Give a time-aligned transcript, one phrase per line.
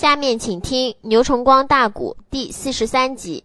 [0.00, 3.42] 下面请听《牛崇光大鼓》第四十三集。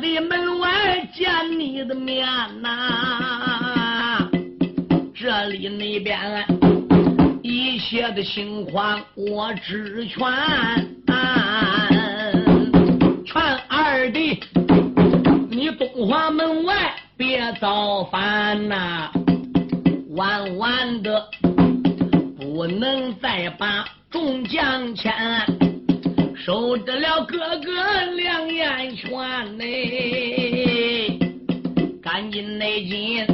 [0.00, 2.26] 的门外见你的面
[2.62, 4.26] 呐，
[5.14, 6.18] 这里那边
[7.42, 10.18] 一切的情况我知全，
[13.26, 14.40] 劝二弟。
[15.50, 19.10] 你东华门外别造反呐，
[20.16, 21.22] 万万的
[22.38, 25.12] 不能再把众将牵，
[26.44, 27.70] 守得了哥哥
[28.16, 29.10] 两眼泉
[29.58, 29.64] 呢，
[32.02, 33.26] 赶紧内紧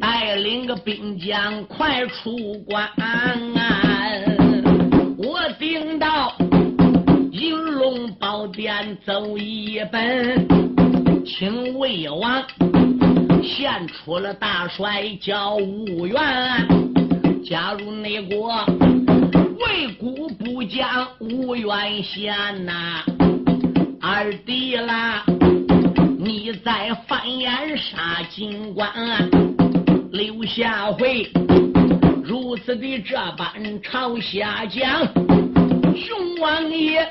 [0.00, 2.88] 带领个兵将快出关，
[5.16, 6.34] 我顶到
[7.30, 10.44] 银龙宝殿走一奔。
[11.24, 12.42] 请魏王
[13.44, 16.18] 献出了大帅叫吴元，
[17.44, 18.64] 加入内国
[19.58, 23.02] 为国不将吴元贤呐，
[24.00, 25.24] 二弟啦，
[26.18, 28.88] 你在翻眼杀金官，
[30.12, 31.28] 刘下回
[32.22, 35.04] 如此的这般朝下讲，
[35.96, 37.10] 熊王爷。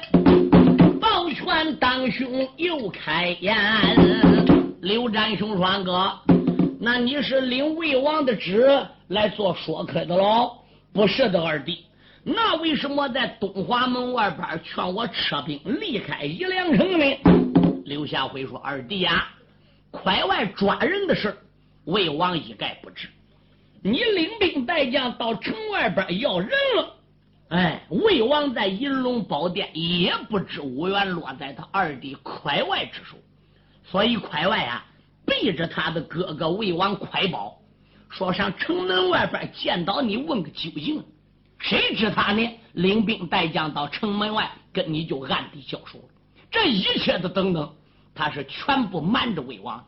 [1.02, 3.56] 保全当兄又开言，
[4.82, 6.12] 刘占兄说：“二哥，
[6.80, 8.68] 那你是领魏王的旨
[9.10, 10.52] 来做说客的喽？
[10.94, 11.80] 不是的，二弟，
[12.30, 17.06] 那为什么在东华门外边劝我撤兵离开宜良城呢？”
[17.86, 19.30] 刘下辉说：“二弟呀，
[19.92, 21.38] 快外抓人的事，
[21.86, 23.08] 魏王一概不知。
[23.82, 26.94] 你领兵带将到城外边要人了。”
[27.48, 33.16] 哎，魏王在银龙宝殿也不知五元落在他二弟快外之手，
[33.86, 34.86] 所以快外啊，
[35.26, 37.58] 背着他的哥哥魏王快宝，
[38.10, 41.02] 说上城门外边见到你问个究竟。
[41.60, 46.06] 谁知他呢，领兵带将到城门外跟你就暗地交手了。
[46.50, 47.74] 这一切的等等，
[48.16, 49.84] 他是全部瞒着魏王。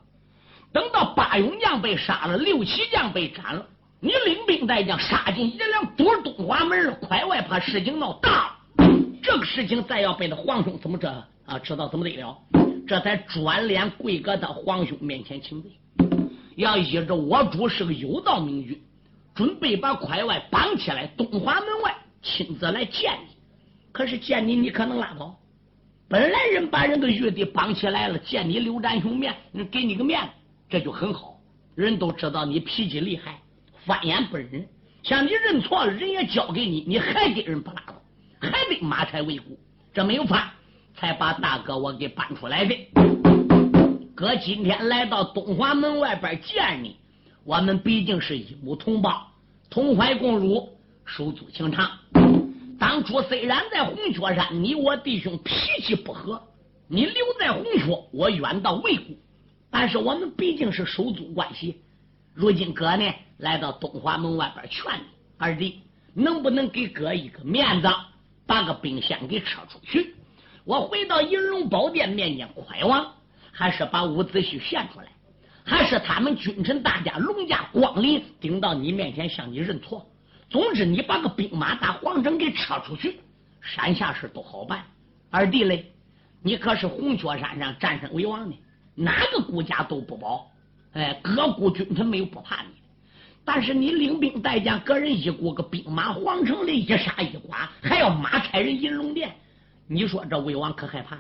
[0.72, 3.66] 等到八勇将被杀了，六七将被斩了。
[4.02, 8.86] 你领兵带将杀进一良堵东华门，快外怕事情闹大了，
[9.22, 11.12] 这个事情再要被他皇兄怎么着
[11.46, 11.60] 啊？
[11.60, 12.38] 知道怎么得了？
[12.88, 15.72] 这才转脸跪搁他皇兄面前请罪，
[16.56, 18.82] 要依着我主是个有道明君，
[19.40, 23.38] 准备把快外绑起来，东华门外亲自来见你。
[23.94, 25.34] 可是见你，你可能拉倒。
[26.10, 29.34] 本来人把人个玉帝绑起来了，见你刘占雄面，
[29.72, 30.28] 给你个面子，
[30.70, 31.40] 这就很好。
[31.74, 33.40] 人都知道你脾气厉害。
[33.86, 34.68] 翻眼不认，
[35.04, 37.94] 像你认错了，人也交给你，你还给人不拉倒，
[38.42, 39.58] 还得马才为故，
[39.94, 40.54] 这没有法，
[40.98, 42.76] 才把大哥我给搬出来的。
[44.14, 46.98] 哥今天来到东华门外边见你，
[47.46, 49.26] 我们毕竟是一母同胞，
[49.70, 51.92] 同怀共辱，手足情长。
[52.80, 55.54] 当初虽然在红雀山，你我弟兄脾
[55.84, 56.42] 气不和，
[56.88, 59.16] 你留在红雀，我远道为故，
[59.70, 61.82] 但是我们毕竟是手足关系。
[62.34, 63.14] 如今哥呢？
[63.38, 65.04] 来到东华门外边劝你
[65.38, 65.82] 二弟，
[66.14, 67.88] 能不能给哥一个面子，
[68.48, 70.16] 把个兵先给撤出去？
[70.66, 73.14] 我回到银龙宝殿面见快王，
[73.52, 75.08] 还是把伍子胥献出来，
[75.70, 80.04] 还是他们君臣大家龙家光临，顶到你面前向你认错？
[80.50, 83.20] 总之，你把个兵马大皇城给撤出去，
[83.62, 84.84] 山下事都好办。
[85.30, 85.86] 二弟嘞，
[86.42, 88.56] 你可是红雀山上战胜为王的，
[88.96, 90.50] 哪个国家都不保。
[90.94, 92.70] 哎，各国君臣没有不怕你。
[93.46, 99.36] 但是你领兵带将，个人一股个兵马皇城里一杀一剐，还要马开人银龙殿，
[99.88, 101.16] 你说这魏王可害怕？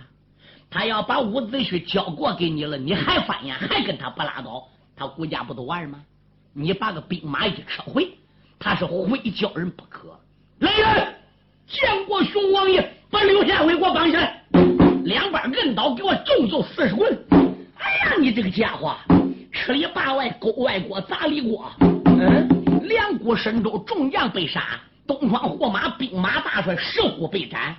[0.71, 5.99] 他要把伍子胥交过给你了，你还翻眼，还跟他不拉倒，他顾家不都完吗？
[6.53, 8.09] 你把个兵马一撤回，
[8.59, 10.19] 他是非叫人不可。
[10.59, 11.15] 来人，
[11.67, 14.43] 见过熊王爷，把刘下辉给我绑起来，
[15.05, 17.17] 两边摁倒，给我重揍四十棍。
[17.31, 18.95] 哎呀，你这个家伙，
[19.51, 21.71] 吃里扒外，勾外国，砸里国。
[22.05, 22.47] 嗯，
[22.83, 24.79] 两股神州众将被杀。
[25.07, 27.75] 东方火马兵马大帅石虎被斩，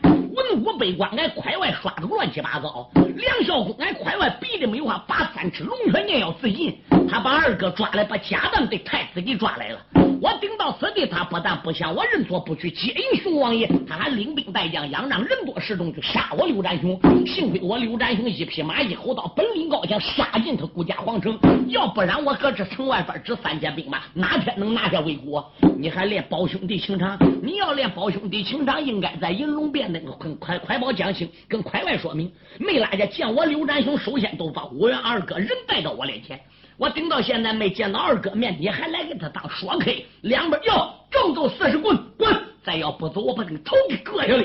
[0.52, 2.91] 文武百官俺快外刷的乱七八糟。
[2.94, 6.76] 梁孝公俺快外逼的没有话，把三尺龙泉念要自尽。
[7.08, 9.79] 他把二哥抓来，把家当的太子给抓来了。
[10.23, 17.00] 我顶到此地，他不但不向我认错，不去接应熊王爷，他还领兵带将，仰仗人多势众去杀我刘占雄。
[17.26, 21.38] 幸亏我刘占雄一匹马一口刀，本领高强，杀进他顾家皇城。
[21.69, 25.50] 要不然我搁这城外边只三千兵马，哪天能拿下魏国？
[25.79, 27.19] 你还练胞兄弟情长？
[27.43, 32.31] 你要练胞兄弟情长，应该在银龙殿那个快快快宝将星跟快外说明。
[32.58, 36.38] 没拉下见我刘占雄，首先都把五元二哥人带到我面前。
[36.81, 39.93] 我顶到现在没见到二哥面，你还来给他当说客？
[40.23, 42.35] 两边要重揍四十棍，滚！
[42.65, 44.43] 再要不走，我把你头给割下来。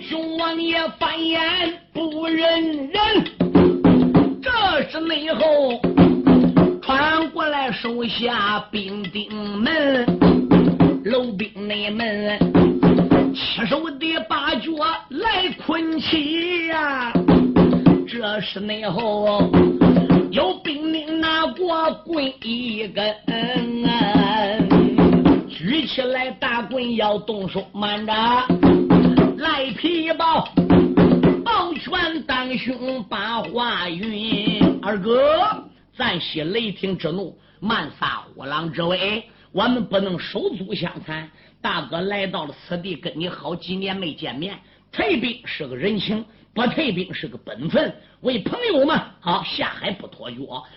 [0.00, 1.40] 熊王爷翻眼
[1.92, 2.92] 不认人，
[4.42, 5.80] 这是内后
[6.82, 10.04] 传过来手下兵丁们，
[11.04, 12.36] 楼兵内门，
[13.32, 14.72] 七手的八脚
[15.10, 17.12] 来捆起呀。
[18.12, 19.48] 这是内后
[20.32, 23.14] 有兵丁拿过棍一根，
[25.48, 28.12] 举起来大棍要动手，慢着！
[29.38, 30.48] 赖皮豹
[31.44, 35.62] 抱拳当胸把话云：二哥，
[35.96, 39.22] 暂息雷霆之怒，慢撒虎狼之威，
[39.52, 41.30] 我们不能手足相残。
[41.62, 44.58] 大哥来到了此地，跟你好几年没见面，
[44.90, 46.24] 退兵是个人情。
[46.52, 50.36] 不退兵是个本分，为朋友嘛，好下海不脱脚。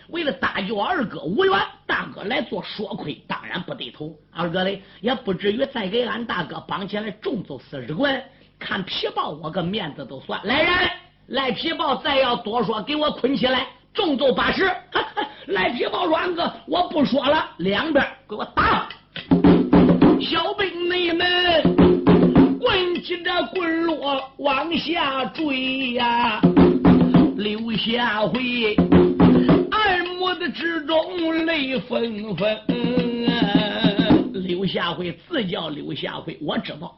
[0.09, 4.15] 为了搭救二哥无缘，大哥来做说亏，当然不对头。
[4.31, 8.23] 二哥嘞，也不至于再给俺大哥绑起来重揍四十棍。
[8.59, 10.39] 看皮豹，我个面子都算。
[10.43, 10.89] 来人，
[11.27, 14.71] 赖皮豹，再要多说，给我捆起来，重揍八十。
[15.47, 18.87] 赖皮豹说：“二哥，我不说了，两边给我打。”
[20.21, 21.92] 小兵你们。
[23.03, 26.39] 紧着棍落往下坠呀，
[27.35, 28.75] 刘下回
[29.71, 32.57] 耳目的之中泪纷纷。
[34.45, 36.97] 刘下回自叫刘下回，我知道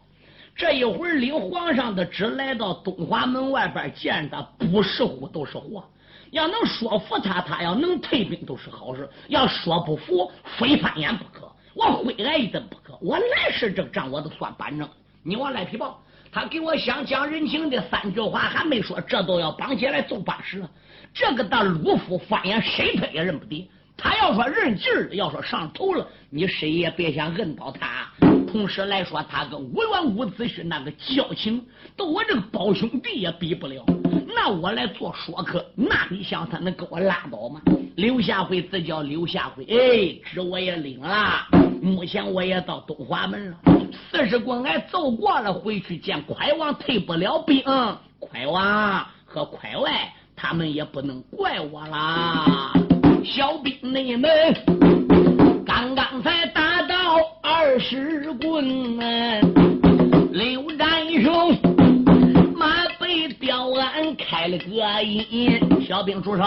[0.56, 5.84] 这一会儿领皇上的旨来到东华门外边见他，不是虎都是祸。
[6.30, 11.52] 要能说服他，他要能退兵都是好事；要说不服，非翻眼不可。
[11.74, 14.88] 我回来一顿不可，我来时这账我都算板正。
[15.28, 16.00] 你往赖皮豹，
[16.32, 20.70] 他给我想讲人情的三句话还没说，这都要绑起来揍八十了。
[21.16, 23.68] 这个大鲁夫翻眼，谁他也认不得。
[23.98, 28.08] 他要说认劲儿，要说上头了，你谁也别想摁倒他。
[28.48, 31.66] 同时来说，他跟吴元武子胥那个交情，
[31.98, 33.84] 都我这个胞兄弟也比不了。
[34.28, 37.60] 那我来做说客，那你想他能给我拉倒吗？
[37.96, 41.48] 刘下辉自叫刘下辉，哎，旨我也领了，
[41.82, 43.58] 目前我也到东华门了。
[44.12, 47.64] 四十棍俺走过了，回去见快王，退不了兵。
[48.20, 52.74] 快王和快外他们也不能怪我啦。
[53.24, 54.30] 小兵你们
[55.66, 56.96] 刚刚才打到
[57.42, 59.00] 二十棍，
[60.34, 61.58] 刘占雄
[62.56, 65.58] 马背吊鞍开了个音。
[65.88, 66.44] 小兵住手！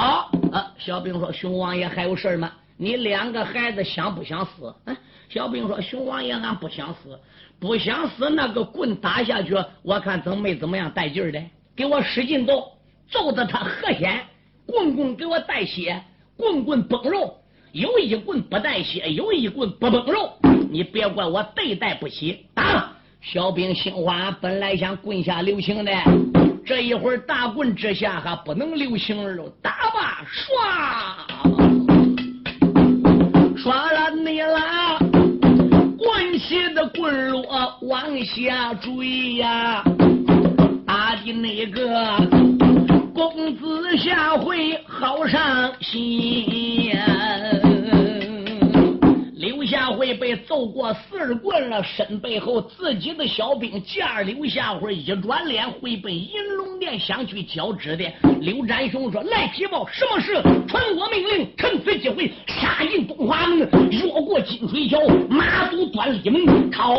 [0.53, 2.53] 啊，小兵说：“熊王爷还有事吗？
[2.77, 4.97] 你两个孩子想不想死？”啊
[5.29, 7.19] 小兵说：“熊王爷，俺不想死，
[7.61, 8.31] 不想死。
[8.31, 11.43] 那个棍打下去，我看怎么没怎么样带劲儿的，
[11.77, 12.73] 给我使劲揍，
[13.11, 14.25] 揍的他喝鲜，
[14.65, 16.03] 棍棍给我带血，
[16.37, 17.37] 棍棍崩肉。
[17.73, 20.33] 有一棍不带血，有一棍不崩肉。
[20.71, 22.47] 你别怪我对待不起。
[22.55, 22.93] 打！
[23.21, 25.93] 小兵心花本来想棍下留情的，
[26.69, 29.51] 这一会儿大棍之下还不能留情了。
[29.63, 30.53] 打吧，唰，
[33.57, 34.99] 唰了你了。”
[36.39, 37.43] 起的棍落
[37.83, 39.83] 往下坠呀，
[40.87, 42.17] 打的那个
[43.13, 46.78] 公子下回好伤心
[50.59, 58.05] 会被揍过四十棍了，身背后自己的小兵剑刘下辉一转脸回奔银龙殿，想去交旨的。
[58.41, 60.35] 刘占雄说：“来提报，什么事？
[60.67, 64.99] 传我命令，趁此机会杀进东华门，越过金水桥，
[65.29, 66.97] 马祖端里门，靠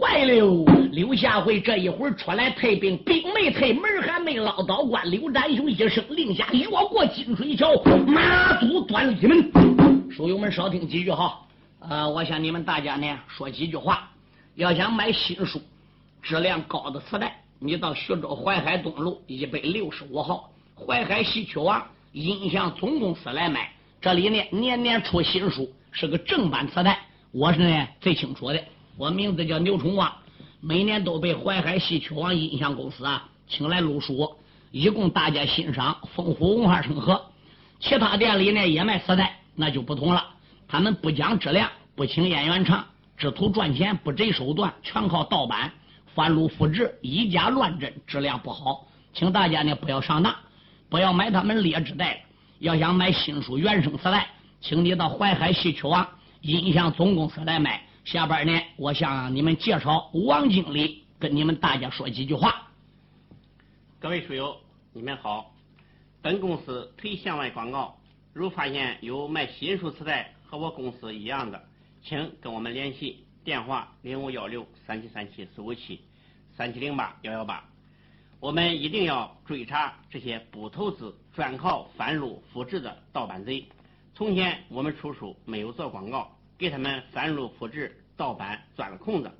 [0.00, 5.10] 坏了。”刘下辉这一会儿出来退兵，兵没退，门还没捞到关。
[5.10, 7.68] 刘占雄一声令下，越过金水桥，
[8.06, 9.50] 马祖端里门。
[10.10, 11.40] 书友们少听几句哈。
[11.86, 14.10] 呃，我向你们大家呢说几句话。
[14.54, 15.60] 要想买新书、
[16.22, 23.70] 质量高的磁带，你到徐州淮海东路一百六十五号淮海戏曲网音像总公司来买。
[24.00, 26.98] 这里呢年年出新书，是个正版磁带。
[27.32, 28.64] 我是呢最清楚的，
[28.96, 30.10] 我名字叫牛崇旺，
[30.60, 34.36] 每年都被淮海戏曲网音像公司啊请来录书，
[34.70, 37.26] 以供大家欣赏，丰富文化生活。
[37.80, 40.33] 其他店里呢也卖磁带，那就不同了。
[40.74, 42.84] 他们不讲质量，不请演员唱，
[43.16, 45.70] 只图赚钱，不择手段，全靠盗版、
[46.16, 48.84] 翻录、复制，以假乱真，质量不好。
[49.12, 50.34] 请大家呢不要上当，
[50.88, 52.24] 不要买他们劣质带。
[52.58, 54.26] 要想买新书原声磁带，
[54.60, 56.04] 请你到淮海戏曲网
[56.40, 57.80] 音像总公司来买。
[58.04, 62.66] 下边呢，我向你们介绍王经理，跟你们大家说几句话。
[64.00, 64.56] 各位书友，
[64.92, 65.52] 你们好，
[66.20, 67.96] 本公司推向外广告。
[68.32, 71.68] 如发现有卖新书磁带和我公司一样的，
[72.02, 76.00] 请跟我们联系，电话零五幺六三七三七四五七
[76.56, 77.64] 三七零八幺幺八。
[78.40, 83.66] 我们一定要追查这些不投资、专靠翻录复制的盗版贼。
[84.14, 89.32] 从前我们出书没有做广告，给他们翻录复制、盗版钻了空子，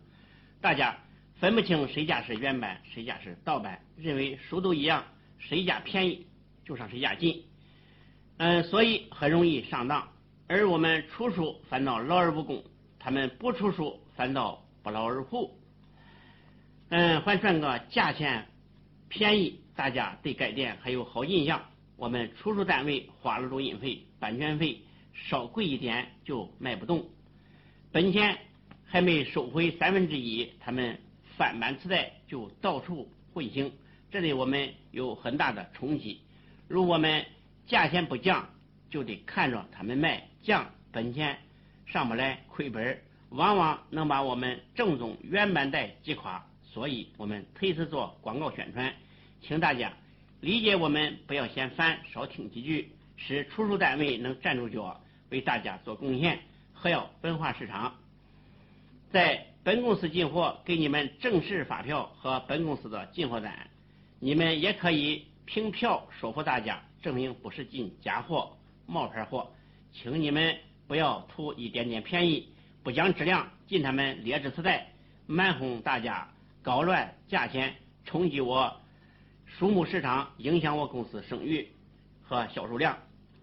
[0.60, 0.96] 大家
[1.34, 5.04] 分不清谁家是原版，谁家是盗版，认为书都一样，
[5.38, 6.26] 谁家便宜
[6.64, 7.44] 就上谁家进。
[8.38, 10.08] 嗯，所以很容易上当，
[10.46, 12.62] 而我们出书反倒劳而不功，
[12.98, 15.50] 他们不出书反倒不劳而获。
[16.90, 18.46] 嗯，还赚个价钱
[19.08, 21.62] 便宜，大家对该店还有好印象。
[21.96, 24.82] 我们出书单位花了录音费、版权费，
[25.12, 27.08] 稍贵一点就卖不动。
[27.90, 28.36] 本钱
[28.84, 31.00] 还没收回三分之一，他们
[31.36, 33.72] 翻版磁带就到处混行，
[34.10, 36.20] 这对我们有很大的冲击。
[36.68, 37.24] 如果我们
[37.66, 38.46] 价钱不降，
[38.90, 41.38] 就得看着他们卖降，本钱
[41.86, 46.44] 上不来，亏本，往往能把我们正宗原版带击垮。
[46.62, 48.92] 所以我们推此做广告宣传，
[49.40, 49.92] 请大家
[50.40, 56.40] 理解我们，不要嫌烦，少听几句，使出书单位能站住脚，为大家做贡献，
[56.74, 57.94] 还要分化市场。
[59.10, 63.70] 在本公司进货，给你们正式发票和本公司的进货单，
[64.18, 66.82] 你们也可以凭票说服大家。
[67.00, 69.52] 证明不是进假货、冒牌货，
[69.94, 70.58] 请你们
[70.88, 72.48] 不要图一点点便宜，
[72.82, 74.92] 不讲质量，进他们劣质磁带，
[75.26, 76.28] 蛮哄大家，
[76.62, 78.80] 搞乱价钱，冲击我
[79.46, 81.68] 书目市场，影响我公司声誉
[82.22, 82.98] 和销售量。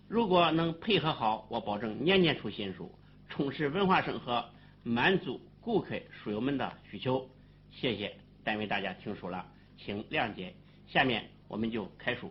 [0.10, 2.94] 如果能配合好，我保证年年出新书，
[3.30, 4.46] 充实文化生活，
[4.84, 7.28] 满足顾客书友们的需求。
[7.72, 10.54] 谢谢，单为大家听书了，请谅解。
[10.90, 12.30] 下面我们就开书。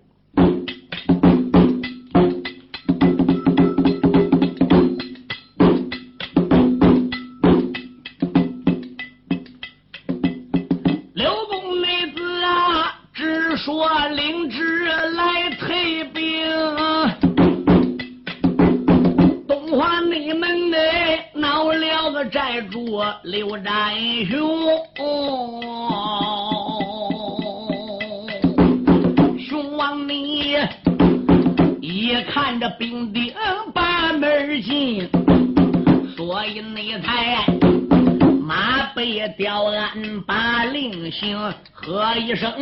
[39.00, 41.34] 马背吊鞍把令行，
[41.72, 42.52] 喝一声，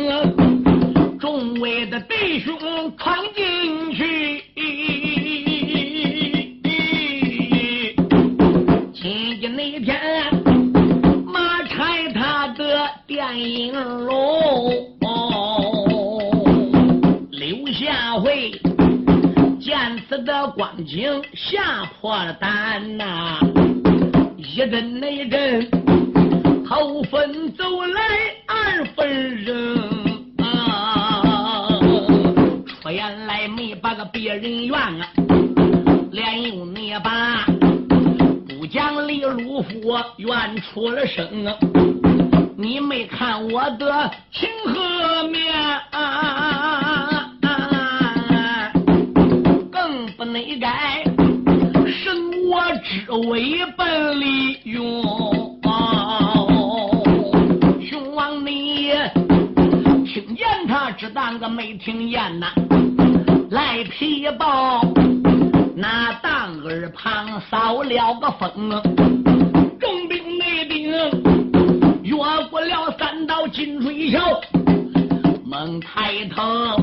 [1.19, 2.57] 众位的弟兄
[2.97, 4.41] 闯进去。
[13.35, 13.73] 影
[14.05, 14.71] 龙，
[17.31, 18.51] 刘下回
[19.59, 19.77] 见
[20.07, 23.39] 此的光景，吓破了胆呐！
[24.37, 25.69] 一阵那一阵，
[26.69, 27.99] 头分走来
[28.45, 29.75] 二分人
[30.37, 31.67] 啊！
[32.67, 35.09] 出言来没把个别人怨啊，
[36.11, 37.43] 连用你把
[38.47, 41.57] 不讲理鲁夫怨出了声啊！
[42.55, 45.51] 你没看我的情和面，
[45.89, 47.31] 啊
[49.71, 51.03] 更不能该
[51.87, 55.38] 身我只为本利用。
[60.69, 62.53] 他，只当个没听见呐。
[63.49, 64.81] 来皮报，
[65.75, 68.69] 那当耳旁扫了个风，
[69.79, 70.91] 重兵内兵
[72.03, 72.15] 越
[72.51, 74.39] 过了三道金水桥，
[75.43, 76.79] 猛抬头，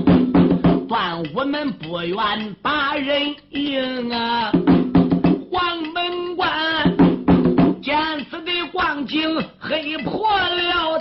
[0.89, 4.51] 断我们不愿把人迎啊！
[5.53, 6.51] 黄门关
[7.81, 7.97] 见
[8.29, 10.99] 此的光景，黑破了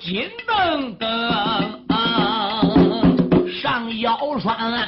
[0.00, 1.08] 金灯灯，
[3.60, 4.86] 上腰栓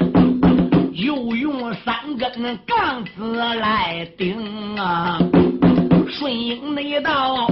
[0.92, 5.18] 又用三根杠子来顶啊！
[6.08, 7.48] 顺应那道，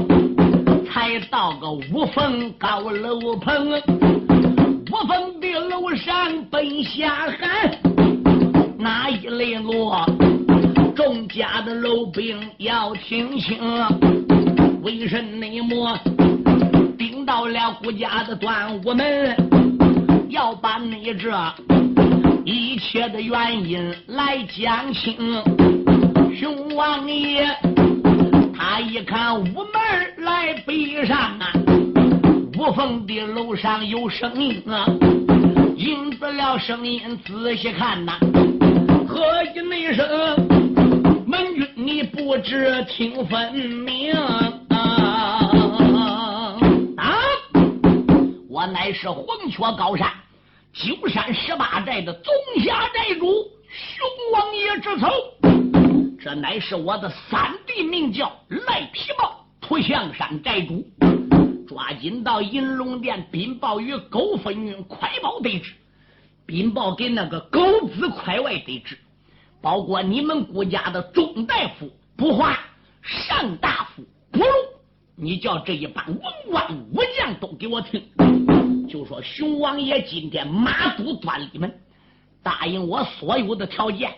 [0.89, 3.71] 才到个五凤高楼棚，
[4.91, 7.71] 五凤的楼上奔下喊，
[8.79, 10.07] 那一类落？
[10.95, 13.59] 众家的楼兵要听清，
[14.83, 16.18] 为甚内么顶
[17.29, 19.37] 到了顾家的端午门？
[20.31, 21.31] 要把你这
[22.43, 25.15] 一切的原因来讲清。
[26.35, 27.47] 熊王爷
[28.57, 31.53] 他一看屋门来闭上啊，
[32.57, 34.87] 无缝的楼上有声音啊，
[35.77, 38.15] 应着了声音仔细看呐，
[39.07, 39.21] 何
[39.55, 40.09] 以那声？
[41.27, 44.15] 门君，你不知听分明！
[44.71, 45.38] 啊！
[48.59, 50.13] 我乃是黄雀高山
[50.73, 52.35] 九山十八寨的总
[52.65, 55.07] 辖寨主熊王爷之仇，
[56.21, 60.85] 这乃是我的三弟，名叫赖皮豹，土象山寨主。
[61.69, 65.73] 抓紧到银龙殿禀报与狗分运快报得知，
[66.45, 68.99] 禀报给那个狗子快外得知。
[69.63, 72.59] 包括你们顾家的中大夫不华、
[73.03, 74.47] 上大夫不禄，
[75.15, 78.03] 你叫这一帮文官武将都给我听，
[78.89, 81.73] 就说熊王爷今天马都端里门，
[82.43, 84.11] 答应我所有的条件，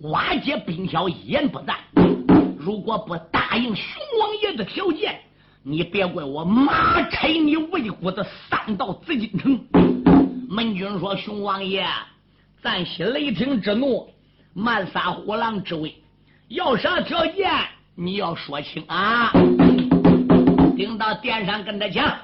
[0.00, 1.76] 瓦解兵小一言不赞。
[2.58, 5.18] 如果不答应熊王爷的条件，
[5.62, 9.58] 你别怪我马拆你魏国的三道紫禁城。
[10.48, 11.86] 门军说：“熊王爷，
[12.62, 14.08] 暂息雷霆之怒。”
[14.54, 15.94] 慢撒虎狼之威，
[16.48, 17.50] 要啥条件？
[17.94, 19.32] 你要说清啊！
[20.76, 22.14] 顶到殿上跟他讲，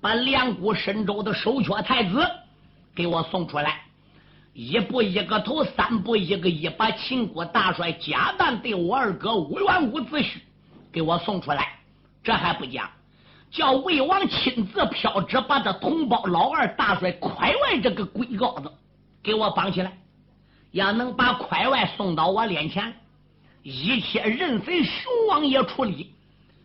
[0.00, 2.26] 把两股神州的首缺太子
[2.94, 3.82] 给我送出来，
[4.54, 10.38] 一步一个头，三步一个一，把秦国大帅贾诞对我二哥吴元武子胥
[10.90, 11.78] 给我送出来。
[12.22, 12.90] 这还不讲，
[13.50, 18.72] 叫魏王亲自飘旨，把他同胞老二大帅快外这个龟羔子
[19.22, 19.92] 给我绑起来。
[20.72, 22.94] 要能把快外送到我脸前，
[23.62, 26.14] 一切任随熊王爷处理。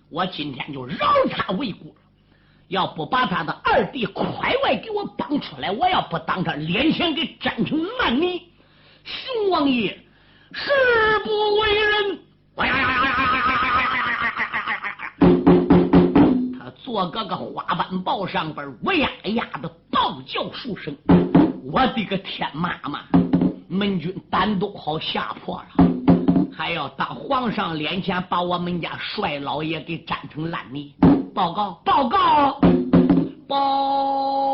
[0.09, 0.97] 我今天就饶
[1.31, 1.91] 他为国。
[2.67, 4.25] 要不把他的二弟快
[4.63, 8.41] 外给我绑出来，我要不当他脸前给斩成烂泥。
[9.03, 9.95] 熊王爷，
[10.51, 10.71] 誓
[11.23, 12.19] 不为人！
[16.57, 20.97] 他坐个个花板报上边，乌呀呀的暴叫数声。
[21.71, 23.01] 我的个天，妈妈，
[23.67, 25.85] 门军胆都好吓破了，
[26.51, 30.95] 还要当皇上脸前把我们家帅老爷给斩成烂泥。
[31.35, 32.61] 报告报告
[33.45, 34.53] 报！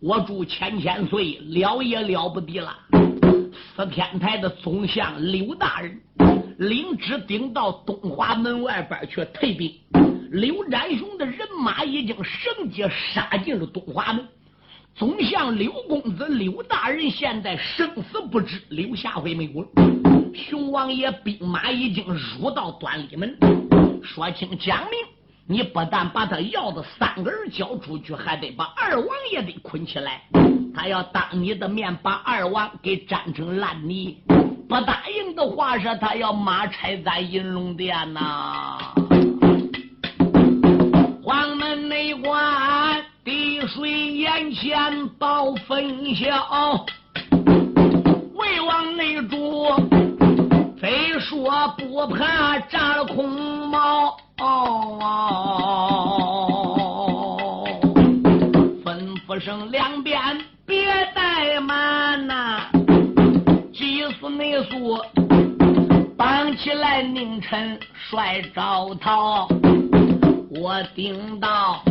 [0.00, 2.76] 我祝千千岁了也了不得了。
[3.76, 6.00] 四天台的总相刘大人
[6.58, 9.72] 领旨顶到东华门外边去退兵。
[10.32, 14.26] 刘占雄的人马已经绳结杀进了东华门。
[14.96, 19.68] 总相刘公子刘大人现在生死不知，留下回没有了。
[20.34, 23.38] 熊王爷兵马已经入到端礼门，
[24.02, 24.98] 说清讲明，
[25.48, 30.22] 你不但把他要的三个人交出去，还得把二王爷得捆起来。
[30.74, 34.18] 他要当你的面把二王给粘成烂泥，
[34.68, 38.78] 不答应的话，是他要马拆咱银龙殿呐。
[41.22, 43.02] 黄门内关。
[43.24, 46.86] 滴水眼前报分晓，
[48.34, 49.66] 魏王内主
[50.80, 53.68] 非说不怕炸了空
[54.38, 54.98] 哦，
[58.84, 60.20] 吩咐声两边
[60.66, 62.68] 别怠慢呐，
[63.72, 64.98] 急速内速
[66.16, 67.78] 绑起来宁臣
[68.10, 69.48] 帅赵涛，
[70.60, 71.82] 我顶到。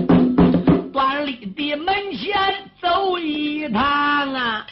[0.93, 2.33] 端立的门前
[2.81, 3.81] 走一趟
[4.33, 4.65] 啊，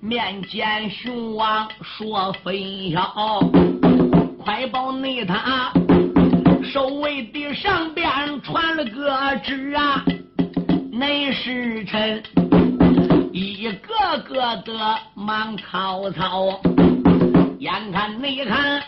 [0.00, 2.54] 面见熊王说分
[2.90, 3.40] 晓，
[4.38, 5.70] 快报内他
[6.72, 8.08] 守卫的上边
[8.42, 10.04] 传了个旨啊，
[10.92, 12.22] 内侍臣
[13.32, 16.60] 一个个的忙曹操，
[17.58, 18.80] 眼看内看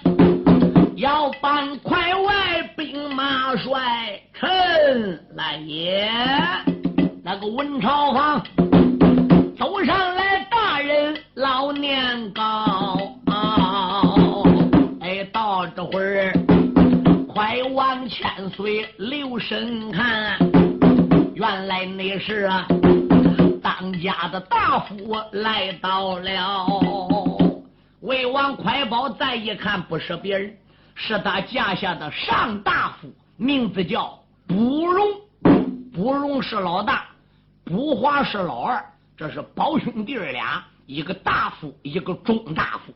[0.94, 4.20] 要帮快外兵马帅。
[4.32, 6.08] 臣来也，
[7.24, 8.40] 那个文朝房
[9.58, 12.71] 走上来，大人老年高，
[18.62, 20.38] 千岁留神看，
[21.34, 22.48] 原来那是
[23.60, 24.94] 当家的大夫
[25.32, 26.66] 来到了。
[28.02, 30.56] 魏王快宝再一看，不是别人，
[30.94, 34.16] 是他家下的上大夫，名字叫。
[34.46, 35.08] 不荣，
[35.92, 37.06] 不荣是老大，
[37.64, 38.84] 不华是老二，
[39.16, 42.92] 这是胞兄弟俩，一个大夫，一个中大夫。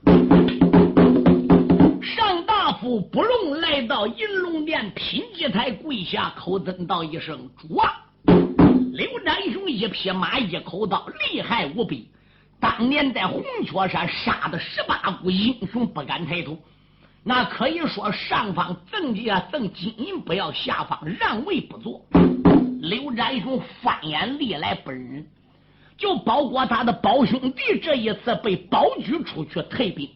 [2.02, 8.04] 上大夫不荣来到银龙殿品祭台，跪下口尊道一声：“主啊！”
[8.92, 12.08] 刘占雄一匹马，一口刀，厉害无比。
[12.58, 16.56] 当年在红雀山杀的十八股英雄，不敢抬头。
[17.22, 22.00] 那可以说，上方赠啊赠金银，不要下方让位不做。
[22.80, 25.26] 刘占雄翻眼历来不忍，
[25.98, 30.08] 就包括他的胞兄弟，这一次被保举出去退兵，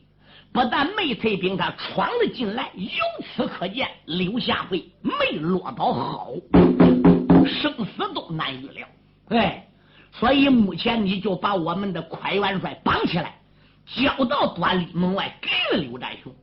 [0.52, 2.70] 不但没退兵，他闯了进来。
[2.74, 2.90] 由
[3.24, 6.32] 此可见，刘下辉没落到好，
[7.46, 8.86] 生死都难预料。
[9.28, 9.68] 哎，
[10.10, 13.36] 所以目前你就把我们的快元帅绑起来，
[13.86, 16.34] 交到端礼门外，给了刘占雄。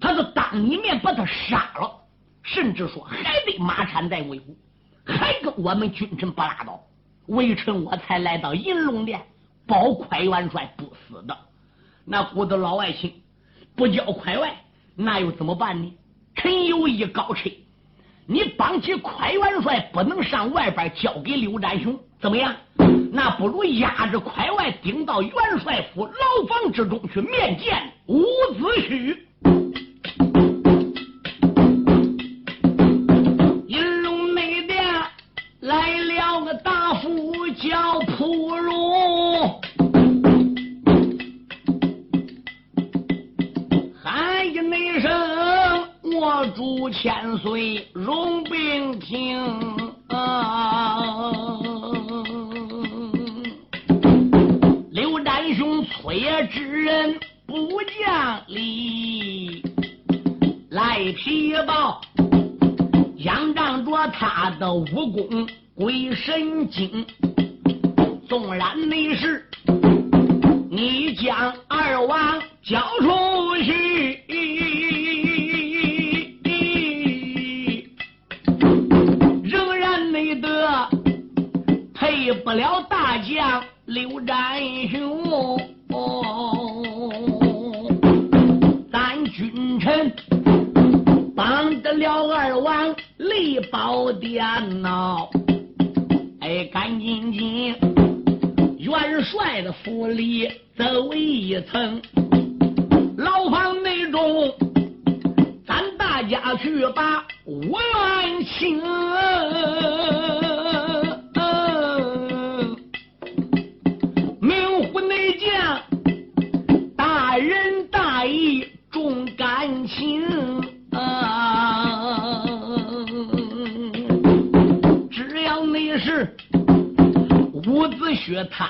[0.00, 1.88] 他是当你面把他杀了，
[2.42, 4.56] 甚至说还得马产在维护，
[5.06, 6.80] 还跟我们君臣不拉倒，
[7.26, 9.22] 微臣我才来到银龙殿
[9.68, 11.38] 保快元帅不死的。
[12.04, 13.21] 那古子老外卿
[13.74, 14.54] 不交快外，
[14.94, 15.92] 那又怎么办呢？
[16.34, 17.58] 臣有意高吹，
[18.26, 22.54] 你绑起快元帅不能上外边交给刘占雄，怎么样？
[23.12, 25.32] 那不如押着快外顶到元
[25.62, 28.22] 帅府牢房之中去面见伍
[28.54, 29.16] 子胥。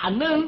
[0.03, 0.42] 胥他能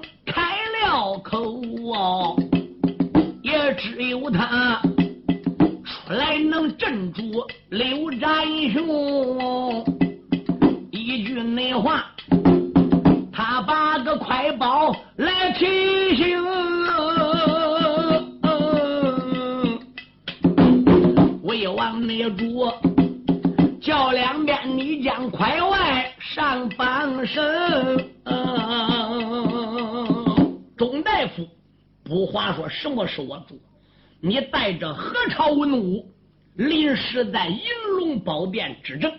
[37.34, 37.64] 在银
[37.98, 39.12] 龙宝殿执政，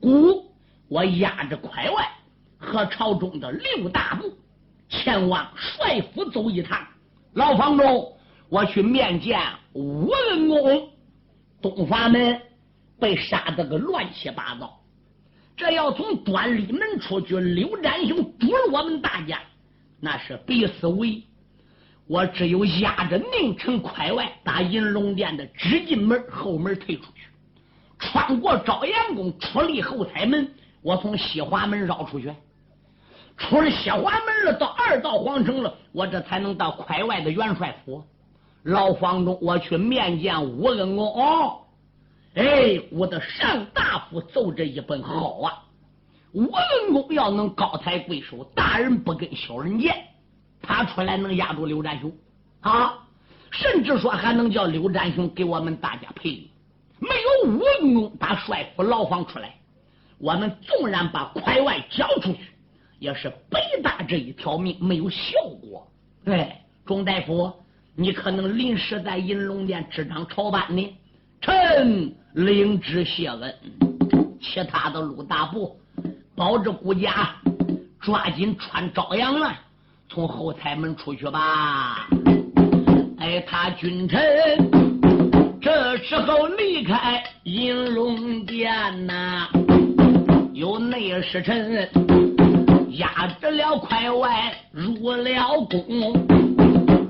[0.00, 0.50] 故
[0.88, 2.10] 我压着快外
[2.56, 4.32] 和朝中的六大部
[4.88, 6.80] 前往帅府走一趟。
[7.34, 8.16] 牢房中，
[8.48, 9.38] 我去面见
[9.74, 10.88] 武恩公。
[11.60, 12.40] 东华门
[12.98, 14.80] 被杀得个乱七八糟。
[15.54, 19.38] 这要从端里门出去，刘占雄堵了我们大家，
[20.00, 21.22] 那是必死无疑。
[22.06, 27.28] 我只有压着宁城快外，打银龙殿的直进门后门退出去，
[28.14, 30.48] 穿过朝阳宫，出立后台门，
[30.82, 32.32] 我从西华门绕出去。
[33.36, 38.04] 出了西华门了，到二道皇城了，我这才能到快外的元帅府。
[38.62, 41.04] 老房中，我去面见吴恩公。
[41.12, 41.62] 哦，
[42.36, 45.64] 哎，我的上大夫奏这一本好啊！
[46.30, 49.92] 吴恩公要能高抬贵手，大人不跟小人见。
[50.62, 52.12] 他出来能压住刘占雄
[52.60, 52.94] 啊，
[53.50, 56.50] 甚至说还能叫刘占雄给我们大家赔礼。
[56.98, 59.54] 没有吴恩公打帅府牢房出来，
[60.18, 62.38] 我们纵然把快外交出去。
[62.98, 65.86] 也是北大这一条命没有效果。
[66.24, 67.52] 哎，钟大夫，
[67.94, 70.96] 你可能临时在银龙殿执掌朝班呢。
[71.42, 73.54] 臣领旨谢恩。
[74.40, 75.78] 其他的陆大部
[76.34, 77.34] 保着顾家，
[78.00, 79.54] 抓紧穿朝阳了，
[80.08, 82.08] 从后台门出去吧。
[83.18, 84.22] 哎，他君臣
[85.96, 89.48] 这时候离开银龙殿呐，
[90.52, 91.88] 有内侍臣。
[92.96, 96.12] 压着了快外入了宫，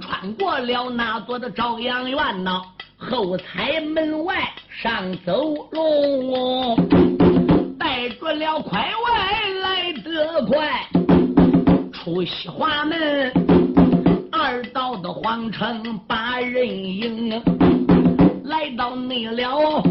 [0.02, 2.60] 穿过了那座的朝阳院呐，
[2.98, 4.36] 后台门外
[4.68, 6.76] 上走龙，
[7.78, 10.86] 带着了快外来得快，
[11.90, 13.32] 出西华门，
[14.30, 17.42] 二道的皇城把人迎，
[18.44, 19.82] 来到内了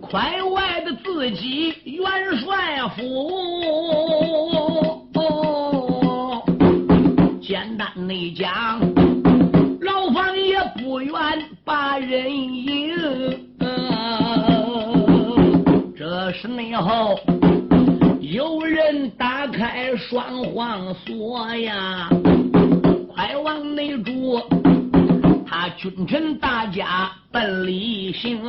[0.00, 2.02] 快外的自己元
[2.40, 3.02] 帅府。
[5.14, 6.42] 哦
[7.42, 8.80] 简单内讲，
[9.82, 11.14] 牢房也不远
[11.64, 12.88] 把人迎。
[15.94, 17.18] 这是内后
[18.20, 22.08] 有人打开双簧锁呀，
[23.14, 24.40] 快往内住。
[25.48, 28.42] 他君臣大家奔里行，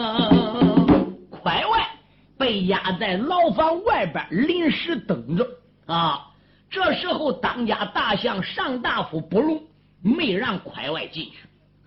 [1.29, 1.89] 快外
[2.37, 5.47] 被压在牢房外边临时等着
[5.85, 6.27] 啊。
[6.69, 9.63] 这时候，当家大相上大夫不容，
[10.01, 11.37] 没让快外进去。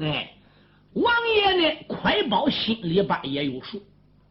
[0.02, 0.32] 哎，
[0.94, 1.76] 王爷呢？
[1.86, 3.82] 快宝心里边也有数，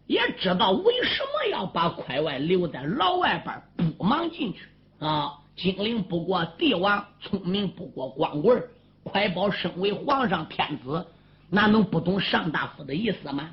[0.07, 4.61] 也知道为什么要把快外留在牢外边，不忙进去
[4.97, 5.33] 啊。
[5.55, 8.63] 精灵不过帝王，聪明不过光棍
[9.03, 11.05] 快宝身为皇上天子，
[11.49, 13.49] 哪能不懂上大夫的意思吗？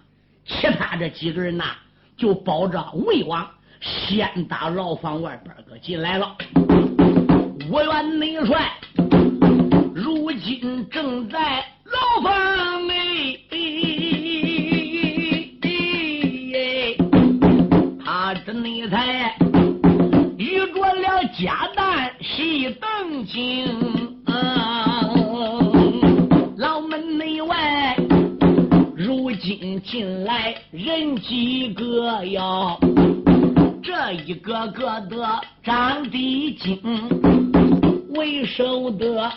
[0.46, 1.64] 其他这几个人呐，
[2.16, 3.48] 就保着魏王
[3.80, 6.36] 先打牢房外边个进来了。
[7.70, 8.72] 我元内帅
[9.94, 13.38] 如今正在牢房内，
[18.04, 19.34] 他这内才
[20.38, 23.66] 遇着了家蛋细等紧，
[29.98, 32.78] 进来人几个哟？
[33.82, 36.78] 这一个个的长得精。
[38.10, 39.28] 为首的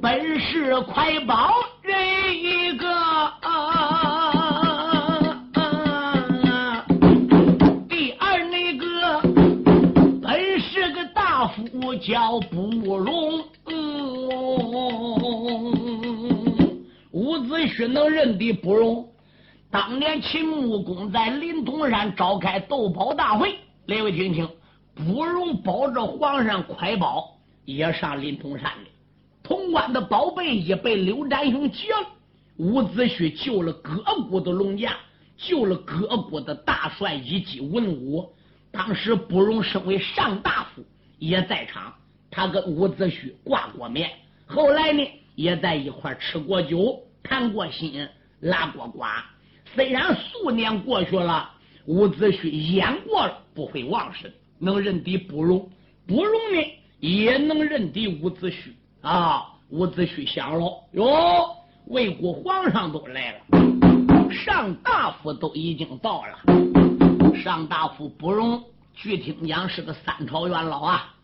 [0.00, 1.98] 本是快宝人
[2.40, 2.86] 一个，
[7.88, 9.20] 第二那个
[10.22, 13.42] 本是个大夫叫不容。
[17.10, 19.04] 伍子胥能认的不容。
[19.70, 24.48] 当年秦穆公在临潼山召开斗宝大会，列位听听，
[24.94, 27.34] 不容保着皇上快宝。
[27.64, 28.88] 也上临潼山了，
[29.42, 32.08] 潼关的宝贝也被刘占雄劫了。
[32.56, 34.90] 伍子胥救了各国的龙将，
[35.36, 38.32] 救了各国的大帅以及文武。
[38.70, 40.82] 当时不容身为上大夫
[41.18, 41.92] 也在场，
[42.30, 44.10] 他跟伍子胥挂过面，
[44.46, 48.08] 后来呢也在一块吃过酒，谈过心，
[48.40, 49.04] 拉过呱。
[49.74, 51.50] 虽然数年过去了，
[51.86, 55.68] 伍子胥演过了，不会忘事，能认敌不容，
[56.06, 56.74] 不容呢。
[57.00, 59.54] 也能认敌伍子胥啊！
[59.68, 61.48] 伍子胥想了哟，
[61.86, 67.36] 魏国皇上都来了，上大夫都已经到了。
[67.36, 68.60] 上大夫不容，
[68.94, 71.14] 据听讲是个三朝元老啊，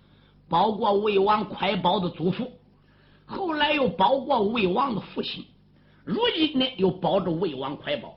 [0.48, 2.52] 保过魏王快宝的祖父，
[3.26, 5.44] 后来又保过魏王的父亲，
[6.04, 8.16] 如今呢又保着魏王快宝。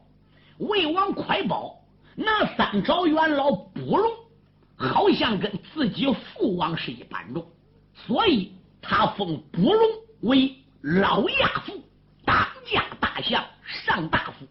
[0.58, 1.80] 魏王快宝
[2.16, 4.12] 那三朝元老不容。
[4.80, 7.44] 好像跟自己父王是一般重，
[7.96, 9.90] 所以他封不容
[10.22, 11.82] 为老亚父，
[12.24, 14.46] 当家大相上大夫。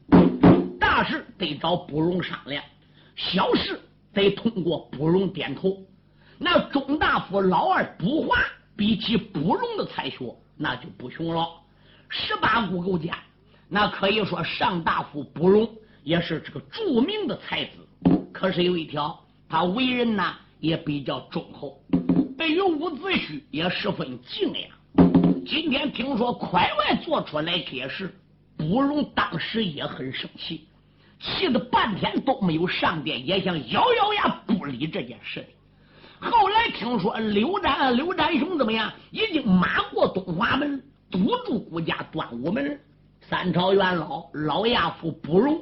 [0.81, 2.61] 大事得找不容商量，
[3.15, 3.81] 小事
[4.13, 5.77] 得通过不容点头。
[6.39, 8.37] 那中大夫老二卜华
[8.77, 11.49] 比起不容的才学，那就不穷了。
[12.09, 13.15] 十八股勾践，
[13.69, 15.73] 那可以说上大夫不容
[16.07, 17.71] 也是这个著名的才子。
[18.33, 21.83] 可是有一条，他为人呢也比较忠厚，
[22.39, 24.71] 对于伍子胥也十分敬仰。
[25.45, 28.15] 今天听说快外做出来解释，
[28.57, 30.69] 不容当时也很生气。
[31.19, 35.45] 气得半天都没有上殿，也想咬咬牙不理这件事。
[36.21, 42.79] 后来听说刘占刘占雄怎么样，已经马过东华门，堵住顾家端午门。
[43.29, 45.61] 三朝元老老亚夫不容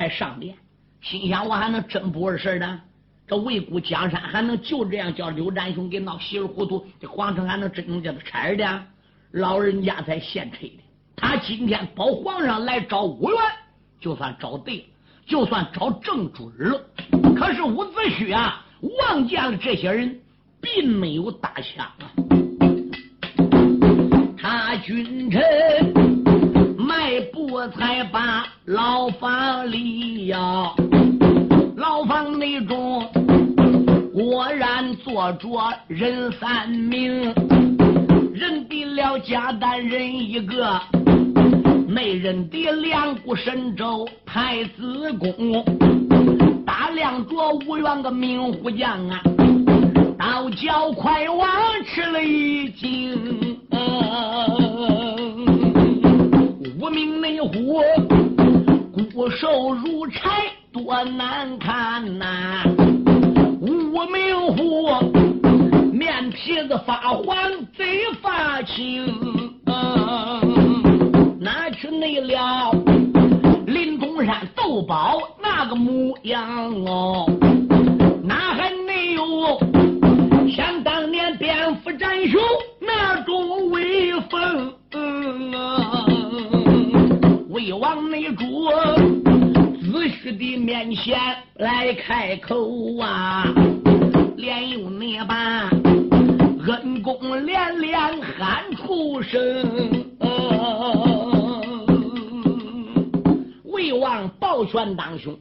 [0.00, 0.56] 才上殿，
[1.02, 2.80] 心想我还能真不是事呢？
[3.28, 6.86] 这魏国江山还能就这样叫刘占雄给闹稀里糊涂？
[6.98, 8.82] 这皇上还能真能叫他拆的？
[9.32, 10.76] 老人家才现吹的。
[11.16, 13.38] 他今天保皇上来找武元。
[14.00, 14.84] 就算找对了，
[15.26, 16.82] 就算找正准了。
[17.36, 20.18] 可是伍子胥啊，望见了这些人，
[20.62, 22.10] 并没有打枪啊。
[24.38, 26.09] 他君臣
[27.60, 30.72] 我才把牢房里呀，
[31.76, 33.06] 牢房内中
[34.14, 35.48] 果然坐着
[35.86, 37.22] 人三名，
[38.32, 40.80] 认得了贾丹人一个。
[41.86, 45.62] 没认得两股神州太子宫，
[46.64, 49.20] 大量着五员个明虎将啊，
[50.18, 51.46] 倒叫快王
[51.84, 53.60] 吃了一惊。
[56.90, 57.82] 名内虎，
[59.12, 60.30] 骨瘦如柴，
[60.72, 62.64] 多难看呐！
[63.60, 64.88] 无名虎，
[65.92, 67.36] 面皮子发黄，
[67.72, 69.06] 嘴发青。
[71.38, 72.72] 哪去内了？
[73.66, 76.44] 林中山斗宝那个模样
[76.86, 77.26] 哦，
[78.24, 78.70] 哪还
[90.94, 91.18] 先
[91.54, 93.44] 来开口啊，
[94.36, 95.70] 连用那把
[96.66, 100.06] 恩公连连喊出声。
[103.64, 105.38] 魏王抱拳当兄，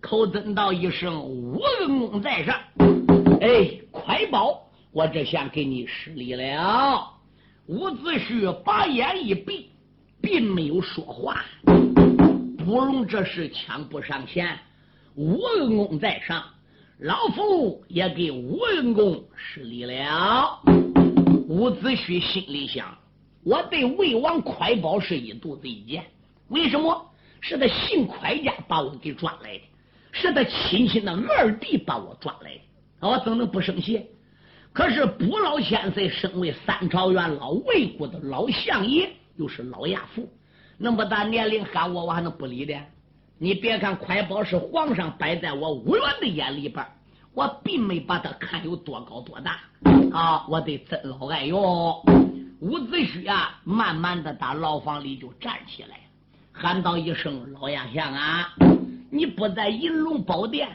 [0.00, 2.54] 口尊道一声：“武恩公在上。”
[3.40, 4.62] 哎，快报！
[4.92, 7.08] 我这下给你施礼了。
[7.66, 9.70] 伍子胥把眼一闭，
[10.20, 11.44] 并没有说话。
[12.64, 14.58] 不容这事抢不上前。
[15.14, 16.42] 武恩公在上，
[16.98, 20.58] 老夫也给武恩公施礼了。
[21.48, 22.96] 伍子胥心里想：
[23.44, 26.04] 我对魏王快宝是一肚子意见，
[26.48, 27.10] 为什么？
[27.42, 29.62] 是他姓快家把我给抓来的，
[30.12, 34.00] 是他亲戚的二弟把我抓来的，我怎能不生气？
[34.72, 40.26] 可是卜老千岁身为三朝元老，魏国的老相爷，又是老亚父，
[40.78, 42.74] 那么大年龄喊我，我还能不理的？
[43.42, 46.86] 你别看快宝是皇上摆在我武元的眼里边，
[47.34, 49.58] 我并没把他看有多高多大
[50.16, 50.46] 啊！
[50.48, 52.00] 我得真老爱哟。
[52.60, 55.98] 伍子胥啊，慢慢的打牢房里就站起来。
[56.52, 58.54] 喊道一声：“老亚相啊，
[59.10, 60.68] 你不在银龙宝殿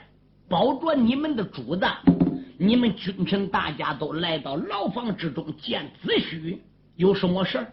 [0.50, 1.88] 保着你们的主子，
[2.58, 6.58] 你们君臣大家都来到牢房之中见子胥，
[6.98, 7.66] 有什么事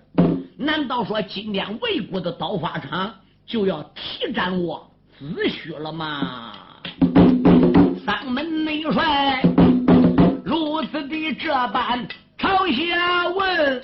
[0.56, 3.12] 难道说今天魏国的刀法场
[3.46, 6.52] 就要提斩我子虚了吗？”
[8.04, 9.42] 三门内帅
[10.44, 12.06] 如此的这般
[12.38, 13.82] 朝下问。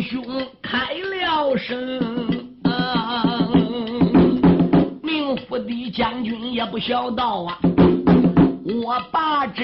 [0.00, 0.24] 兄
[0.62, 1.78] 开了声，
[5.02, 7.58] 名府的将军也不小道啊！
[8.84, 9.62] 我把这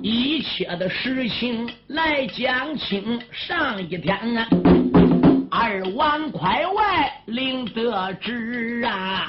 [0.00, 3.20] 一切的事情来讲清。
[3.30, 4.48] 上一天啊，
[5.50, 9.26] 二王快外领得知啊，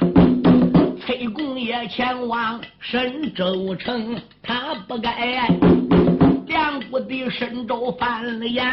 [1.02, 5.50] 崔公也前往神州城，他不该
[6.48, 8.66] 两国的神州翻了眼。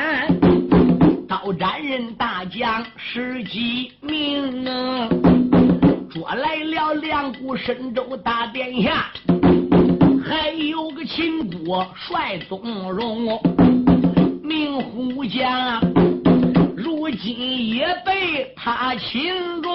[1.28, 4.64] 招战人大将十几名，
[6.08, 9.10] 捉来了两股神州大殿下，
[10.24, 12.60] 还有个秦国帅宗
[12.92, 13.40] 荣，
[14.42, 15.80] 名虎将，
[16.76, 19.68] 如今也被他擒住。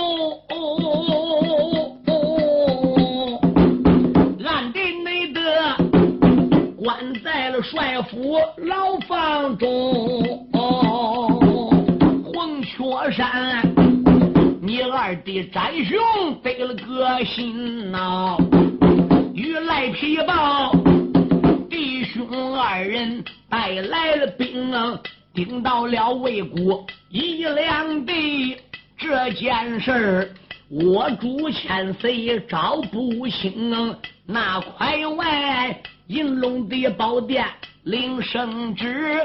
[4.45, 5.77] 俺的哦哦
[6.77, 10.47] 关在了帅府牢房中。
[12.23, 13.61] 红雀山，
[14.61, 15.97] 你二弟展雄
[16.41, 18.37] 得了个信呐。
[19.65, 20.71] 赖皮豹
[21.69, 24.71] 弟兄二人带来了兵，
[25.33, 28.57] 顶到了魏国一两地。
[28.97, 30.29] 这件事儿，
[30.69, 33.95] 我主千岁招不清，
[34.25, 37.45] 那快外银龙的宝殿
[37.83, 39.19] 领圣旨，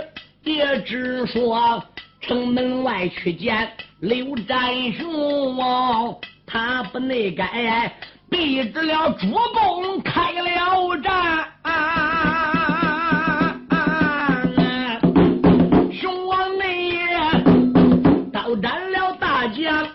[0.45, 1.83] 也只说
[2.21, 3.71] 城门外去见
[4.01, 7.95] 刘占雄，他不内改
[8.33, 11.13] 逼着了主公开了战。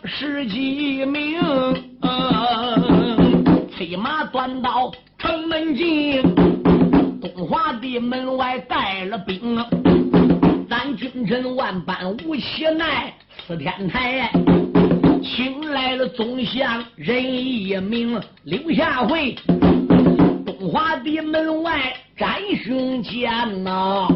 [0.05, 1.39] 十几名，
[3.71, 6.21] 催马端到城门进，
[7.21, 9.57] 东华的门外带了兵，
[10.69, 13.13] 咱君臣万般无奇奈，
[13.45, 14.31] 四天台。
[15.23, 19.35] 请来了总相任一名，刘下回
[20.45, 24.07] 东华的门外斩雄剑呐。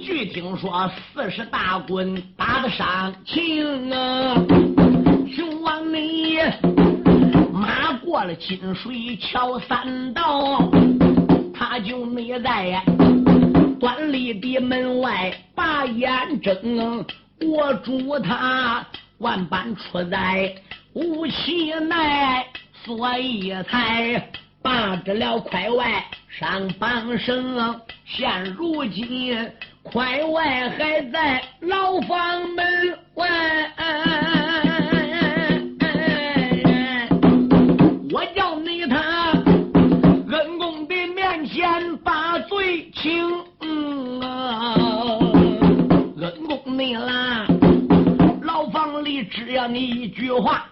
[0.00, 4.34] 据听说四十大棍打得上情啊。
[5.34, 6.38] 雄王你
[7.52, 10.70] 马过了金水桥三道，
[11.54, 12.82] 他就没在
[13.80, 17.04] 端立的门外把眼睁。
[17.40, 18.86] 我祝他
[19.18, 20.54] 万般出在
[20.92, 22.44] 无其奈，
[22.84, 27.80] 所以才把着了快外上半生。
[28.04, 29.50] 现如今
[29.82, 33.28] 快外还在牢房门外，
[38.12, 39.30] 我叫你他
[40.30, 43.42] 恩公的面前把罪清。
[46.20, 47.46] 恩公你啦。
[49.30, 50.66] 只要你一句话，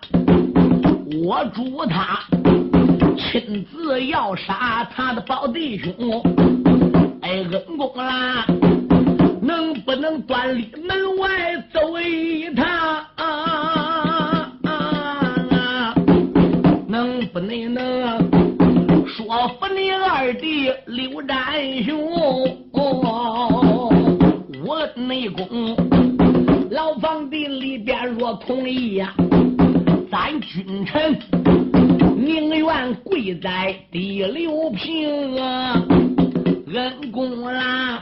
[1.25, 2.21] 我主他
[3.17, 5.93] 亲自要杀他的宝弟兄。
[7.23, 8.45] 哎，恩公啦，
[9.41, 11.29] 能不能端立门外
[11.73, 12.67] 走一趟？
[16.87, 18.29] 能不能能
[19.07, 21.97] 说服你二弟刘占雄？
[24.65, 25.77] 我内功。
[26.73, 29.13] 牢房的里边若同意呀，
[30.11, 31.19] 咱君臣
[32.17, 35.85] 宁愿跪在地六平啊！
[36.73, 37.99] 恩公啦，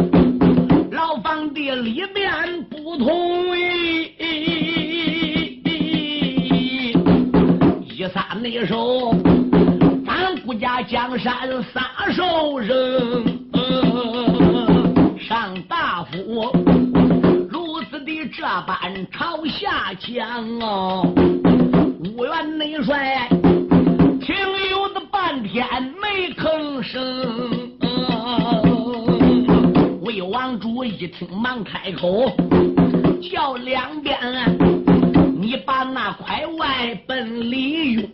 [0.93, 2.31] 牢房的里边
[2.71, 4.12] 不同意，
[7.97, 9.12] 一撒内手，
[10.07, 11.35] 咱顾家江山
[11.75, 13.25] 撒手扔，
[15.18, 16.53] 上大夫。
[18.33, 21.13] 这般朝下讲哦，
[22.17, 23.29] 五员内帅
[24.21, 24.35] 停
[24.69, 25.65] 留的半天
[26.01, 27.71] 没吭声。
[30.03, 32.33] 魏王主一听忙开口，
[33.31, 34.19] 叫两边
[35.41, 38.09] 你把那块外奔里拥。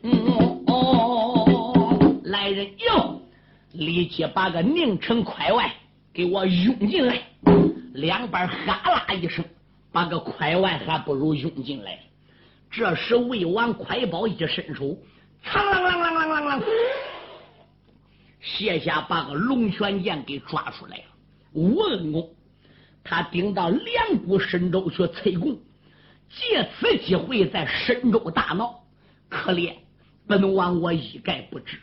[2.25, 3.21] 来人哟，
[3.73, 5.73] 立即把个宁城快外
[6.13, 7.19] 给我拥进来。
[7.95, 9.45] 两边哈啦一声。
[9.97, 11.99] 把个快外还不如拥进来。
[12.71, 14.85] 这时魏王快宝一伸手，
[15.43, 16.63] 嘡啷啷啷啷啷啷，
[18.43, 21.05] 卸下把个龙泉剑给抓出来了。
[21.55, 22.29] 吴恩公，
[23.03, 25.59] 他顶到两股神州去催功，
[26.29, 28.79] 借此机会在神州大闹。
[29.31, 29.73] 可怜
[30.27, 31.79] 本王我一概不知。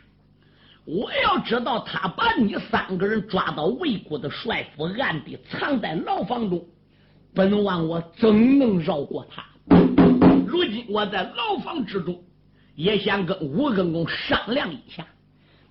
[0.84, 6.64] 我要知道他把你三个人抓到魏国的帅府，暗地藏在牢房中。
[7.34, 9.44] 本王我怎能饶过他？
[10.46, 12.22] 如今我在牢房之中，
[12.76, 15.04] 也想跟吴公公商量一下。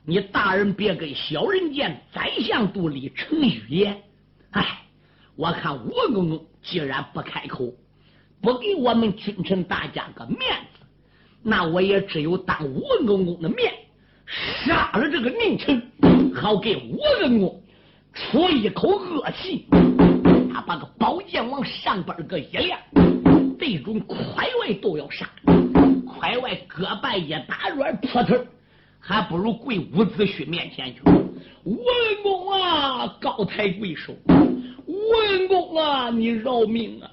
[0.03, 3.97] 你大人别跟小人见宰相肚里成语言。
[4.51, 4.81] 哎，
[5.37, 7.71] 我看吴公公既然不开口，
[8.41, 10.39] 不给我们君臣大家个面
[10.73, 10.85] 子，
[11.41, 13.73] 那我也只有当吴公公的面，
[14.25, 15.81] 杀了这个宁臣，
[16.35, 17.63] 好给吴公公
[18.13, 19.65] 出一口恶气。
[20.53, 22.79] 他把个宝剑往上边个一亮，
[23.59, 25.27] 这种快外都要杀，
[26.05, 28.45] 快外胳膊一打软扑腾，
[28.99, 31.01] 还不如跪伍子胥面前去。
[31.63, 31.77] 文
[32.21, 37.09] 公啊，高抬贵手，文公啊，你饶命啊！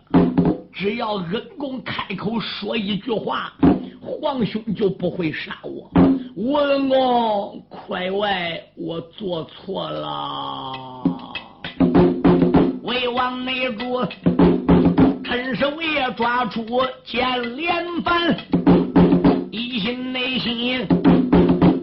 [0.70, 3.54] 只要恩公开口说一句话，
[4.02, 5.90] 皇兄就不会杀我。
[6.36, 11.09] 文公，快外，我做错了。
[12.90, 14.04] 魏王那主，
[15.22, 16.66] 趁手也抓出
[17.04, 18.36] 剑连环，
[19.52, 20.84] 一心内心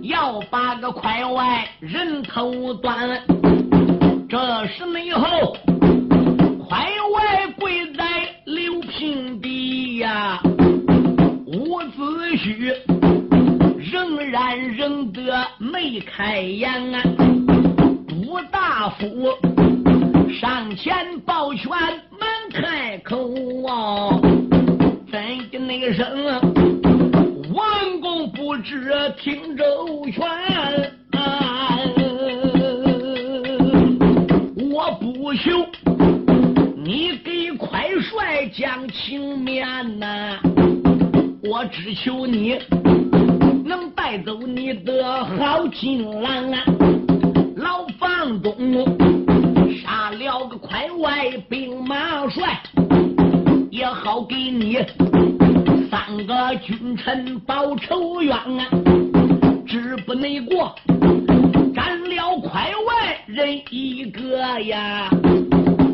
[0.01, 3.22] 要把个快外人头断。
[4.28, 4.38] 这
[4.68, 5.55] 时内后，
[6.68, 6.78] 快
[7.14, 8.03] 外跪在
[8.43, 10.41] 刘平地呀，
[11.45, 12.76] 伍子胥
[13.78, 17.01] 仍然仍得没开眼啊，
[18.10, 19.08] 吴大夫
[20.34, 21.69] 上前抱拳
[22.11, 23.32] 门开口
[23.65, 24.19] 啊，
[25.11, 25.19] 怎
[25.51, 26.05] 的那个声
[27.53, 29.65] 文公不知听周
[30.11, 30.23] 全。
[34.69, 35.49] 我不求
[36.75, 39.65] 你给快帅讲情面
[39.97, 40.38] 呐，
[41.43, 42.59] 我只求你
[43.65, 46.63] 能带走你的好情郎啊！
[47.55, 48.86] 老房东
[50.12, 52.62] 了个快外兵马帅，
[53.70, 54.78] 也好给你
[55.89, 58.68] 三个君臣报仇冤啊！
[59.68, 60.74] 只不内过。
[61.76, 65.10] 斩了快外人一个呀，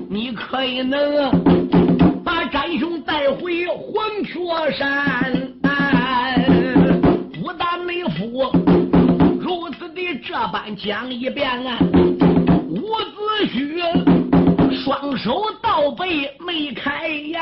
[0.09, 1.29] 你可以能
[2.23, 5.33] 把战兄带回黄雀山。
[7.43, 8.51] 武大内府
[9.39, 11.77] 如此的这般讲一遍啊，
[13.45, 17.39] 子胥双手倒背没开眼。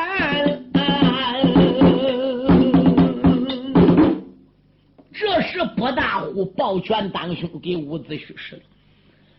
[5.14, 8.62] 这时，博大虎抱拳当胸，给伍子胥使了：“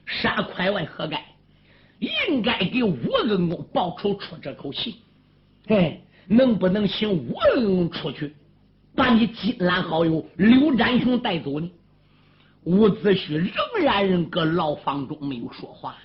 [0.06, 1.24] 杀快外何该？
[1.98, 4.96] 应该给吴恩公报仇出这口气。
[5.66, 8.34] 哎，能不能请吴恩公出去，
[8.94, 11.68] 把你金兰好友刘占雄带走呢？”
[12.64, 13.52] 伍子胥仍
[13.84, 15.96] 然搁牢房中没有说话。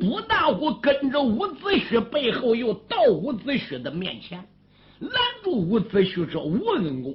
[0.00, 4.38] 武大虎跟着伍子胥背后，又到伍子胥的面前，
[5.00, 7.14] 拦住伍子胥说：“吴恩公。”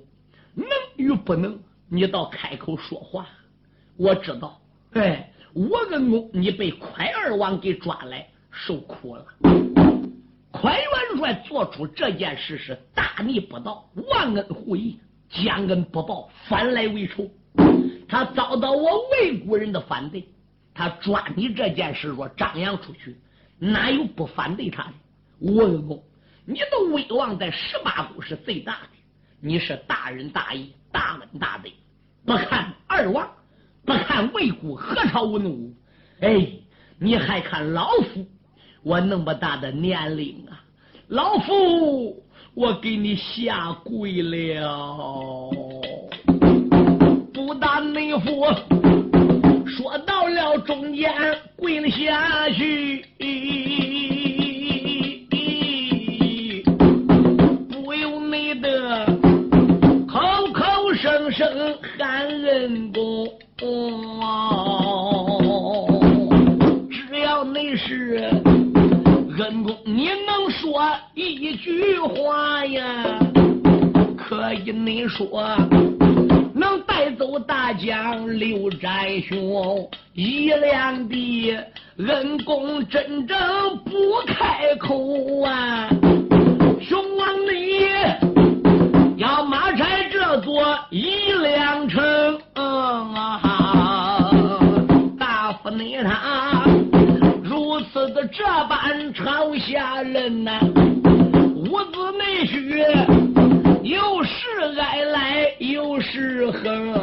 [0.53, 1.59] 能与不能，
[1.89, 3.27] 你倒开口说话。
[3.97, 4.61] 我知道，
[4.91, 9.25] 哎，我恩公，你被快二王给抓来受苦了。
[10.51, 17.29] 快元帅做出这件事是大逆不道，忘恩负义，将恩不报，反来为仇。
[18.07, 20.23] 他遭到我魏国人的反对，
[20.75, 23.17] 他抓你这件事若张扬出去，
[23.57, 24.91] 哪有不反对他的？
[25.39, 26.03] 我恩公，
[26.45, 28.89] 你的威望在十八国是最大的。
[29.39, 31.69] 你是大仁大义、大恩大德，
[32.25, 33.29] 不看二王，
[33.85, 35.73] 不看魏国何朝文武，
[36.19, 36.47] 哎，
[36.97, 38.25] 你还看老夫
[38.81, 40.63] 我那么大的年龄啊！
[41.09, 42.23] 老夫
[42.55, 45.51] 我给你下跪了，
[47.33, 48.41] 不但内夫
[49.75, 51.13] 说到了中间
[51.57, 53.03] 跪了下去。
[57.69, 59.05] 只有你的
[60.07, 60.17] 口
[60.53, 63.27] 口声声喊恩公，
[66.89, 68.31] 只要你是
[69.37, 73.19] 恩公，你能说一句话呀？
[74.17, 75.27] 可以你说
[77.39, 81.57] 大将刘占雄一两的
[81.97, 83.37] 恩公，真正
[83.85, 83.91] 不
[84.27, 85.89] 开口啊！
[86.81, 87.85] 兄王你
[89.17, 90.05] 要马拆。
[90.11, 94.59] 这座一两城，嗯啊
[95.19, 96.65] 大夫你他
[97.43, 100.57] 如此的这般朝下人呐，
[101.53, 106.93] 五子内胥又是爱来又是恨，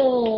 [0.00, 0.36] 后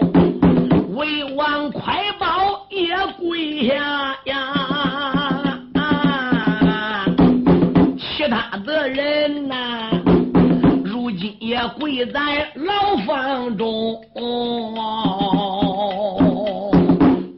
[0.95, 2.89] 魏王快报也
[3.19, 5.59] 跪下呀。
[7.97, 9.89] 其他的人呐，
[10.85, 13.95] 如今也跪在牢房中。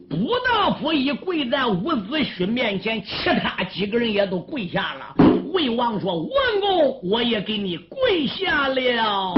[0.09, 5.15] 武大夫一跪在伍子胥面前，其他几个人也都跪下了。
[5.53, 9.33] 魏王说：“文公，我也给你跪下了。”